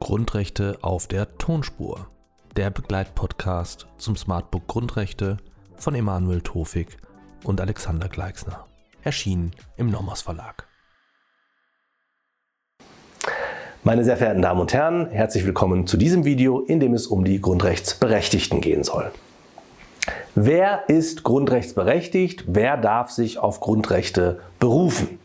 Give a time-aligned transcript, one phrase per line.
[0.00, 2.08] Grundrechte auf der Tonspur.
[2.56, 5.36] Der Begleitpodcast zum Smartbook Grundrechte
[5.76, 6.96] von Emanuel Tofik
[7.44, 8.66] und Alexander Gleixner.
[9.04, 10.66] Erschienen im Nomos Verlag.
[13.84, 17.24] Meine sehr verehrten Damen und Herren, herzlich willkommen zu diesem Video, in dem es um
[17.24, 19.12] die Grundrechtsberechtigten gehen soll.
[20.34, 22.44] Wer ist grundrechtsberechtigt?
[22.46, 25.18] Wer darf sich auf Grundrechte berufen?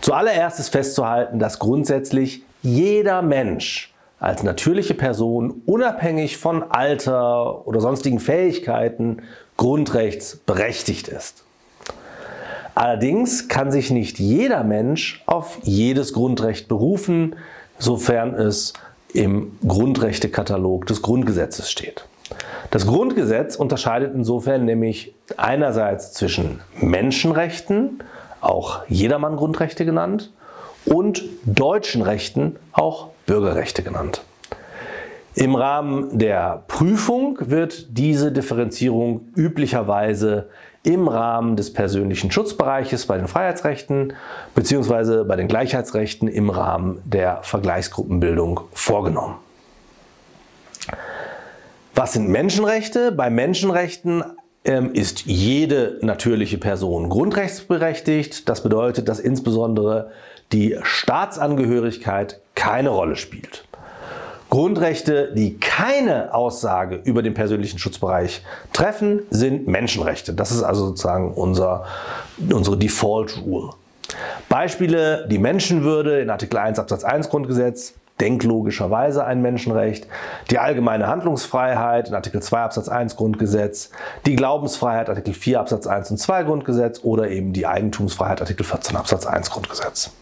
[0.00, 8.20] Zuallererst ist festzuhalten, dass grundsätzlich jeder Mensch als natürliche Person unabhängig von Alter oder sonstigen
[8.20, 9.22] Fähigkeiten
[9.56, 11.44] grundrechtsberechtigt ist.
[12.74, 17.36] Allerdings kann sich nicht jeder Mensch auf jedes Grundrecht berufen,
[17.78, 18.72] sofern es
[19.12, 22.06] im Grundrechtekatalog des Grundgesetzes steht.
[22.70, 28.02] Das Grundgesetz unterscheidet insofern nämlich einerseits zwischen Menschenrechten,
[28.40, 30.32] auch Jedermann-Grundrechte genannt,
[30.84, 34.22] und deutschen Rechten, auch Bürgerrechte genannt.
[35.34, 40.48] Im Rahmen der Prüfung wird diese Differenzierung üblicherweise
[40.82, 44.14] im Rahmen des persönlichen Schutzbereiches bei den Freiheitsrechten
[44.54, 45.24] bzw.
[45.24, 49.36] bei den Gleichheitsrechten im Rahmen der Vergleichsgruppenbildung vorgenommen.
[51.94, 53.12] Was sind Menschenrechte?
[53.12, 54.24] Bei Menschenrechten
[54.64, 58.48] ähm, ist jede natürliche Person grundrechtsberechtigt.
[58.48, 60.10] Das bedeutet, dass insbesondere
[60.52, 63.66] die Staatsangehörigkeit keine Rolle spielt.
[64.48, 70.32] Grundrechte, die keine Aussage über den persönlichen Schutzbereich treffen, sind Menschenrechte.
[70.32, 71.84] Das ist also sozusagen unser,
[72.50, 73.70] unsere Default Rule.
[74.48, 80.06] Beispiele, die Menschenwürde in Artikel 1 Absatz 1 Grundgesetz, denklogischerweise ein Menschenrecht,
[80.50, 83.90] die allgemeine Handlungsfreiheit in Artikel 2 Absatz 1 Grundgesetz,
[84.26, 88.96] die Glaubensfreiheit Artikel 4 Absatz 1 und 2 Grundgesetz oder eben die Eigentumsfreiheit Artikel 14
[88.96, 90.12] Absatz 1 Grundgesetz.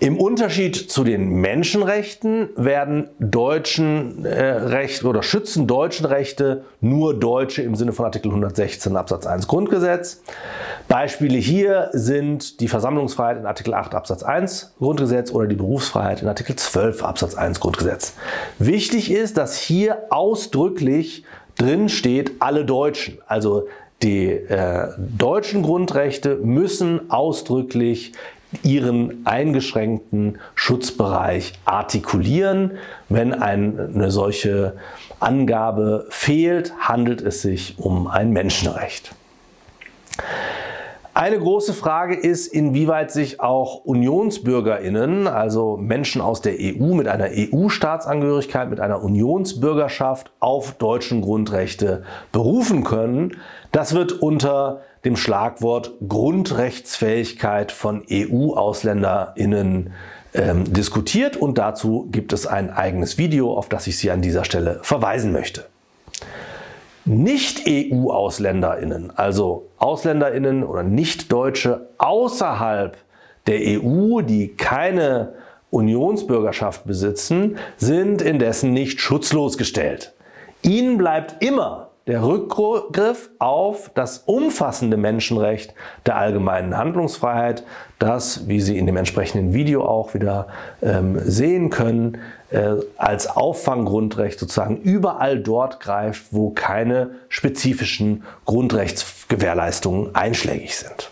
[0.00, 7.62] Im Unterschied zu den Menschenrechten werden deutschen äh, Rechte oder schützen deutschen Rechte nur Deutsche
[7.62, 10.22] im Sinne von Artikel 116 Absatz 1 Grundgesetz.
[10.88, 16.28] Beispiele hier sind die Versammlungsfreiheit in Artikel 8 Absatz 1 Grundgesetz oder die Berufsfreiheit in
[16.28, 18.14] Artikel 12 Absatz 1 Grundgesetz.
[18.58, 21.24] Wichtig ist, dass hier ausdrücklich
[21.56, 23.18] drin steht alle Deutschen.
[23.26, 23.66] Also
[24.02, 28.12] die äh, deutschen Grundrechte müssen ausdrücklich
[28.62, 32.72] ihren eingeschränkten Schutzbereich artikulieren.
[33.08, 34.74] Wenn eine solche
[35.18, 39.12] Angabe fehlt, handelt es sich um ein Menschenrecht.
[41.16, 47.28] Eine große Frage ist, inwieweit sich auch Unionsbürgerinnen, also Menschen aus der EU mit einer
[47.30, 52.02] EU-Staatsangehörigkeit, mit einer Unionsbürgerschaft auf deutschen Grundrechte
[52.32, 53.36] berufen können.
[53.70, 59.92] Das wird unter dem Schlagwort Grundrechtsfähigkeit von EU-Ausländerinnen
[60.34, 64.44] ähm, diskutiert und dazu gibt es ein eigenes Video, auf das ich Sie an dieser
[64.44, 65.66] Stelle verweisen möchte.
[67.04, 72.96] Nicht-EU-Ausländerinnen, also Ausländerinnen oder Nicht-Deutsche außerhalb
[73.46, 75.34] der EU, die keine
[75.70, 80.14] Unionsbürgerschaft besitzen, sind indessen nicht schutzlos gestellt.
[80.62, 85.72] Ihnen bleibt immer der Rückgriff auf das umfassende Menschenrecht
[86.04, 87.64] der allgemeinen Handlungsfreiheit,
[87.98, 90.48] das, wie Sie in dem entsprechenden Video auch wieder
[90.82, 92.18] ähm, sehen können,
[92.50, 101.10] äh, als Auffanggrundrecht sozusagen überall dort greift, wo keine spezifischen Grundrechtsgewährleistungen einschlägig sind.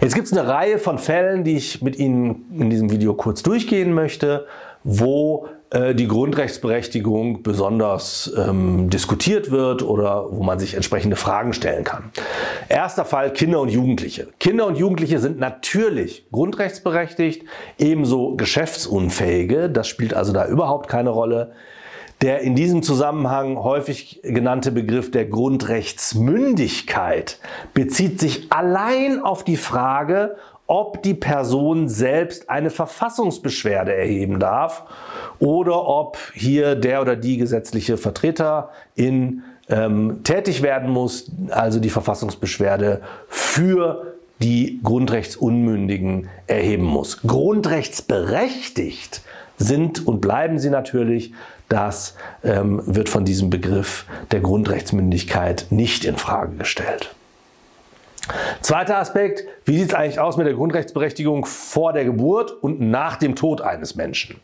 [0.00, 3.42] Jetzt gibt es eine Reihe von Fällen, die ich mit Ihnen in diesem Video kurz
[3.42, 4.46] durchgehen möchte,
[4.84, 5.48] wo
[5.94, 12.10] die Grundrechtsberechtigung besonders ähm, diskutiert wird oder wo man sich entsprechende Fragen stellen kann.
[12.68, 14.28] Erster Fall Kinder und Jugendliche.
[14.38, 17.46] Kinder und Jugendliche sind natürlich grundrechtsberechtigt,
[17.78, 19.70] ebenso Geschäftsunfähige.
[19.70, 21.52] Das spielt also da überhaupt keine Rolle.
[22.22, 27.40] Der in diesem Zusammenhang häufig genannte Begriff der Grundrechtsmündigkeit
[27.74, 30.36] bezieht sich allein auf die Frage,
[30.66, 34.84] ob die Person selbst eine Verfassungsbeschwerde erheben darf
[35.38, 41.90] oder ob hier der oder die gesetzliche Vertreter in ähm, tätig werden muss, also die
[41.90, 47.22] Verfassungsbeschwerde für die Grundrechtsunmündigen erheben muss.
[47.22, 49.22] Grundrechtsberechtigt
[49.56, 51.32] sind und bleiben sie natürlich.
[51.68, 57.14] Das ähm, wird von diesem Begriff der Grundrechtsmündigkeit nicht in Frage gestellt.
[58.62, 63.16] Zweiter Aspekt, wie sieht es eigentlich aus mit der Grundrechtsberechtigung vor der Geburt und nach
[63.16, 64.40] dem Tod eines Menschen?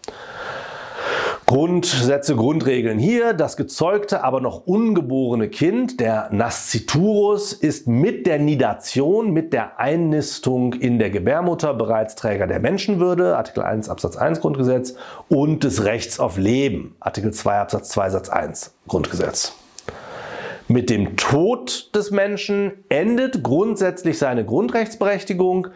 [1.46, 3.32] Grundsätze, Grundregeln hier.
[3.32, 10.74] Das gezeugte, aber noch ungeborene Kind, der Nasciturus, ist mit der Nidation, mit der Einnistung
[10.74, 14.94] in der Gebärmutter bereits Träger der Menschenwürde, Artikel 1 Absatz 1 Grundgesetz,
[15.28, 19.54] und des Rechts auf Leben, Artikel 2 Absatz 2 Satz 1 Grundgesetz.
[20.70, 25.68] Mit dem Tod des Menschen endet grundsätzlich seine Grundrechtsberechtigung.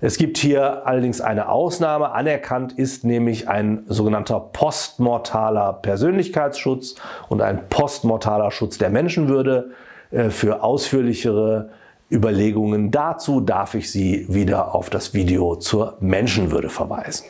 [0.00, 2.10] Es gibt hier allerdings eine Ausnahme.
[2.10, 6.96] Anerkannt ist nämlich ein sogenannter postmortaler Persönlichkeitsschutz
[7.28, 9.70] und ein postmortaler Schutz der Menschenwürde.
[10.10, 11.70] Äh, für ausführlichere
[12.10, 17.26] Überlegungen dazu darf ich Sie wieder auf das Video zur Menschenwürde verweisen.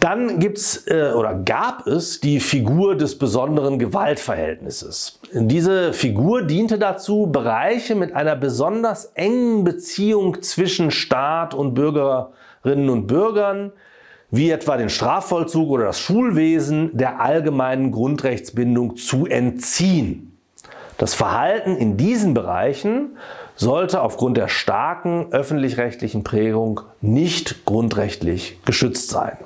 [0.00, 5.18] Dann gibt's äh, oder gab es die Figur des besonderen Gewaltverhältnisses.
[5.32, 13.08] Diese Figur diente dazu, Bereiche mit einer besonders engen Beziehung zwischen Staat und Bürgerinnen und
[13.08, 13.72] Bürgern,
[14.30, 20.38] wie etwa den Strafvollzug oder das Schulwesen, der allgemeinen Grundrechtsbindung zu entziehen.
[20.96, 23.16] Das Verhalten in diesen Bereichen
[23.56, 29.38] sollte aufgrund der starken öffentlich-rechtlichen Prägung nicht grundrechtlich geschützt sein.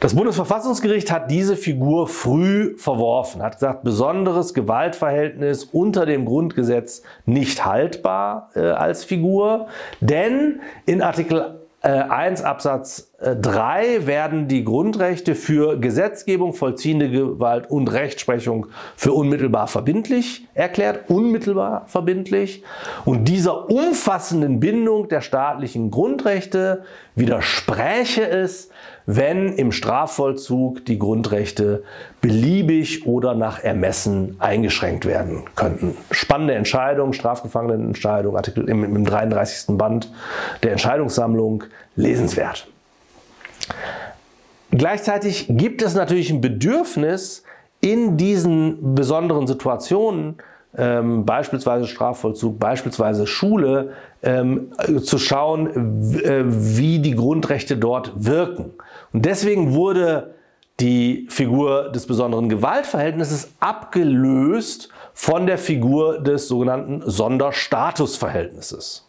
[0.00, 7.64] Das Bundesverfassungsgericht hat diese Figur früh verworfen, hat gesagt, besonderes Gewaltverhältnis unter dem Grundgesetz nicht
[7.64, 9.66] haltbar äh, als Figur,
[10.00, 17.68] denn in Artikel 1 äh, Absatz 3 äh, werden die Grundrechte für Gesetzgebung, vollziehende Gewalt
[17.68, 22.62] und Rechtsprechung für unmittelbar verbindlich erklärt, unmittelbar verbindlich.
[23.04, 26.84] Und dieser umfassenden Bindung der staatlichen Grundrechte
[27.16, 28.68] widerspräche es,
[29.04, 31.82] wenn im Strafvollzug die Grundrechte
[32.20, 35.96] beliebig oder nach Ermessen eingeschränkt werden könnten.
[36.12, 39.76] Spannende Entscheidung, Strafgefangenenentscheidung, Artikel im, im 33.
[39.76, 40.12] Band
[40.62, 41.64] der Entscheidungssammlung,
[41.96, 42.68] lesenswert.
[44.78, 47.42] Gleichzeitig gibt es natürlich ein Bedürfnis,
[47.80, 50.36] in diesen besonderen Situationen
[50.76, 53.92] ähm, beispielsweise Strafvollzug, beispielsweise Schule,
[54.22, 54.72] ähm,
[55.02, 58.72] zu schauen, äh, wie die Grundrechte dort wirken.
[59.12, 60.34] Und deswegen wurde
[60.80, 69.04] die Figur des besonderen Gewaltverhältnisses abgelöst von der Figur des sogenannten Sonderstatusverhältnisses.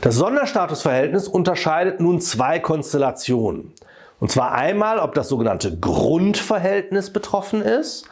[0.00, 3.72] Das Sonderstatusverhältnis unterscheidet nun zwei Konstellationen.
[4.20, 8.04] Und zwar einmal, ob das sogenannte Grundverhältnis betroffen ist,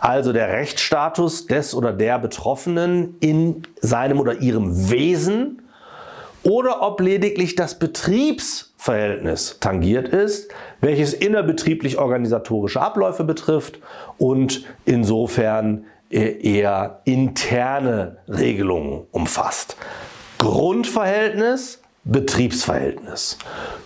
[0.00, 5.62] also der Rechtsstatus des oder der Betroffenen in seinem oder ihrem Wesen,
[6.42, 13.78] oder ob lediglich das Betriebsverhältnis tangiert ist, welches innerbetrieblich organisatorische Abläufe betrifft
[14.16, 19.76] und insofern eher interne Regelungen umfasst.
[20.38, 23.38] Grundverhältnis Betriebsverhältnis.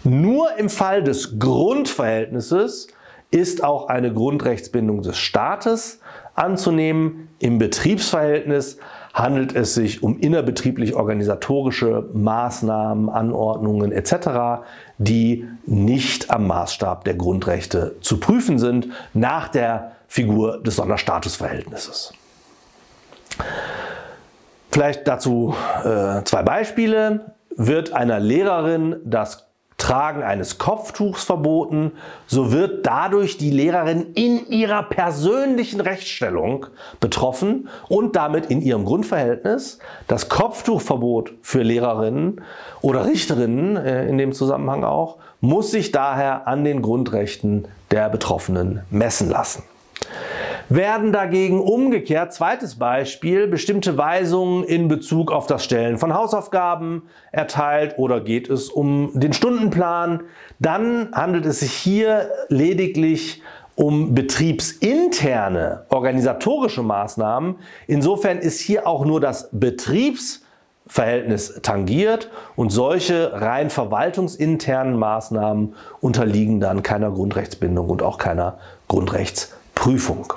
[0.04, 2.88] Nur im Fall des Grundverhältnisses
[3.30, 6.00] ist auch eine Grundrechtsbindung des Staates
[6.34, 7.28] anzunehmen.
[7.40, 8.78] Im Betriebsverhältnis
[9.12, 14.62] handelt es sich um innerbetrieblich organisatorische Maßnahmen, Anordnungen etc.,
[14.98, 22.12] die nicht am Maßstab der Grundrechte zu prüfen sind nach der Figur des Sonderstatusverhältnisses.
[24.70, 29.46] Vielleicht dazu äh, zwei Beispiele wird einer Lehrerin das
[29.76, 31.92] Tragen eines Kopftuchs verboten,
[32.26, 36.66] so wird dadurch die Lehrerin in ihrer persönlichen Rechtsstellung
[37.00, 39.80] betroffen und damit in ihrem Grundverhältnis.
[40.06, 42.40] Das Kopftuchverbot für Lehrerinnen
[42.80, 48.84] oder Richterinnen äh, in dem Zusammenhang auch muss sich daher an den Grundrechten der Betroffenen
[48.90, 49.64] messen lassen
[50.68, 57.02] werden dagegen umgekehrt, zweites Beispiel, bestimmte Weisungen in Bezug auf das Stellen von Hausaufgaben
[57.32, 60.22] erteilt oder geht es um den Stundenplan,
[60.58, 63.42] dann handelt es sich hier lediglich
[63.76, 67.56] um betriebsinterne organisatorische Maßnahmen.
[67.86, 76.84] Insofern ist hier auch nur das Betriebsverhältnis tangiert und solche rein verwaltungsinternen Maßnahmen unterliegen dann
[76.84, 80.32] keiner Grundrechtsbindung und auch keiner Grundrechtsprüfung.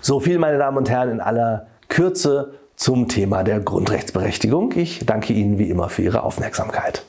[0.00, 4.72] So viel, meine Damen und Herren, in aller Kürze zum Thema der Grundrechtsberechtigung.
[4.76, 7.04] Ich danke Ihnen wie immer für Ihre Aufmerksamkeit.